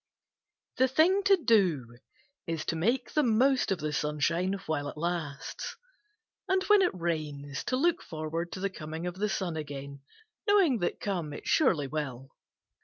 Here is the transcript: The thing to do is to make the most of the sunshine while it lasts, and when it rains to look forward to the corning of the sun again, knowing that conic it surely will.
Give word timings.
The 0.77 0.87
thing 0.87 1.21
to 1.25 1.37
do 1.37 1.99
is 2.47 2.65
to 2.65 2.75
make 2.75 3.13
the 3.13 3.21
most 3.21 3.71
of 3.71 3.77
the 3.77 3.93
sunshine 3.93 4.53
while 4.65 4.87
it 4.87 4.97
lasts, 4.97 5.77
and 6.47 6.63
when 6.63 6.81
it 6.81 6.89
rains 6.95 7.63
to 7.65 7.77
look 7.77 8.01
forward 8.01 8.51
to 8.53 8.59
the 8.59 8.71
corning 8.71 9.05
of 9.05 9.13
the 9.13 9.29
sun 9.29 9.55
again, 9.55 10.01
knowing 10.47 10.79
that 10.79 10.99
conic 10.99 11.41
it 11.43 11.47
surely 11.47 11.85
will. 11.85 12.29